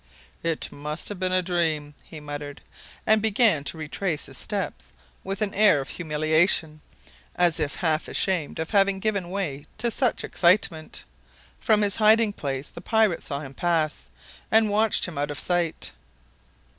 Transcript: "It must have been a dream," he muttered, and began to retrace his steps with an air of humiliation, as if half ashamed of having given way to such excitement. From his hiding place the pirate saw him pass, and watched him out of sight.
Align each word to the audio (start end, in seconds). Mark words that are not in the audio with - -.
"It 0.41 0.71
must 0.71 1.09
have 1.09 1.19
been 1.19 1.31
a 1.31 1.43
dream," 1.43 1.93
he 2.03 2.19
muttered, 2.19 2.61
and 3.05 3.21
began 3.21 3.63
to 3.65 3.77
retrace 3.77 4.25
his 4.25 4.37
steps 4.39 4.93
with 5.23 5.43
an 5.43 5.53
air 5.53 5.79
of 5.79 5.89
humiliation, 5.89 6.81
as 7.35 7.59
if 7.59 7.75
half 7.75 8.07
ashamed 8.07 8.57
of 8.57 8.71
having 8.71 8.97
given 8.97 9.29
way 9.29 9.67
to 9.77 9.91
such 9.91 10.23
excitement. 10.23 11.03
From 11.59 11.83
his 11.83 11.97
hiding 11.97 12.33
place 12.33 12.71
the 12.71 12.81
pirate 12.81 13.21
saw 13.21 13.41
him 13.41 13.53
pass, 13.53 14.07
and 14.51 14.71
watched 14.71 15.05
him 15.05 15.19
out 15.19 15.29
of 15.29 15.39
sight. 15.39 15.91